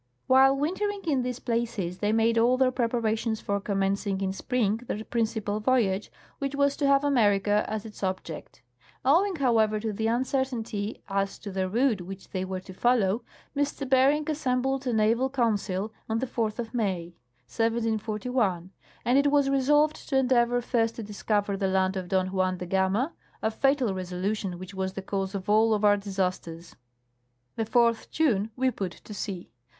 While 0.25 0.57
wintering 0.57 1.03
in 1.05 1.21
these 1.21 1.37
places, 1.37 1.99
they 1.99 2.11
made 2.11 2.39
all 2.39 2.57
their 2.57 2.71
preparations 2.71 3.39
for 3.39 3.61
commenc 3.61 4.07
ing 4.07 4.19
in 4.19 4.33
spring 4.33 4.77
their 4.77 5.03
principal 5.03 5.59
voyage, 5.59 6.11
which 6.39 6.55
was 6.55 6.75
to 6.77 6.87
have 6.87 7.03
America 7.03 7.63
as 7.67 7.85
its 7.85 8.01
object. 8.01 8.63
Owing, 9.05 9.35
however, 9.35 9.79
to 9.79 9.93
the 9.93 10.07
uncertainty 10.07 11.03
as 11.07 11.37
to 11.37 11.51
the 11.51 11.69
route 11.69 12.01
which 12.01 12.31
they 12.31 12.43
were 12.43 12.61
to 12.61 12.73
follow, 12.73 13.23
M. 13.55 13.63
Bering 13.89 14.27
assembled 14.27 14.87
a 14.87 14.93
naval 14.93 15.29
council 15.29 15.93
on 16.09 16.17
the 16.17 16.25
4th 16.25 16.57
of 16.57 16.73
May, 16.73 17.13
1741, 17.45 18.71
and 19.05 19.19
it 19.19 19.29
was 19.29 19.51
resolved 19.51 20.09
to 20.09 20.17
endeavor 20.17 20.61
first 20.61 20.95
to 20.95 21.03
discover 21.03 21.55
the 21.55 21.67
land 21.67 21.95
of 21.95 22.07
Don 22.07 22.29
Juan 22.31 22.57
de 22.57 22.65
Gama, 22.65 23.13
a 23.43 23.51
fatal 23.51 23.93
resolution 23.93 24.57
which 24.57 24.73
was 24.73 24.93
the 24.93 25.03
cause 25.03 25.35
of 25.35 25.47
all 25.47 25.75
of 25.75 25.85
our 25.85 25.97
disasters. 25.97 26.75
The 27.55 27.65
4th 27.65 28.09
June 28.09 28.49
we 28.55 28.71
put 28.71 28.93
to 28.93 29.13
sea. 29.13 29.51